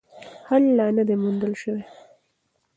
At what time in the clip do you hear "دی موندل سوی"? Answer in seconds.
1.07-1.81